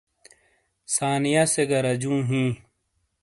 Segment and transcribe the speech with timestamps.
[0.93, 2.43] ثانیہ سے گہ رجوں ہی۔